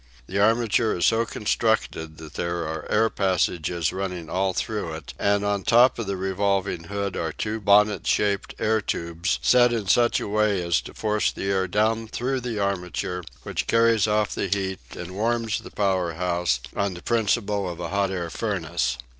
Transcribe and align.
The 0.25 0.39
armature 0.39 0.97
is 0.97 1.05
so 1.05 1.27
constructed 1.27 2.17
that 2.17 2.33
there 2.33 2.67
are 2.67 2.89
air 2.89 3.07
passages 3.11 3.93
running 3.93 4.31
all 4.31 4.51
through 4.51 4.93
it, 4.95 5.13
and 5.19 5.45
on 5.45 5.61
top 5.61 5.99
of 5.99 6.07
the 6.07 6.17
revolving 6.17 6.85
hood 6.85 7.15
are 7.15 7.31
two 7.31 7.59
bonnet 7.61 8.07
shaped 8.07 8.55
air 8.57 8.81
tubes 8.81 9.37
set 9.43 9.71
in 9.71 9.85
such 9.87 10.19
a 10.19 10.27
way 10.27 10.59
as 10.63 10.81
to 10.81 10.95
force 10.95 11.31
the 11.31 11.51
air 11.51 11.67
down 11.67 12.07
through 12.07 12.41
the 12.41 12.57
armature, 12.57 13.21
which 13.43 13.67
carries 13.67 14.07
off 14.07 14.33
the 14.33 14.47
heat 14.47 14.79
and 14.97 15.13
warms 15.15 15.59
the 15.59 15.69
power 15.69 16.13
house, 16.13 16.61
on 16.75 16.95
the 16.95 17.03
principle 17.03 17.69
of 17.69 17.79
a 17.79 17.89
hot 17.89 18.09
air 18.09 18.31
furnace. 18.31 18.97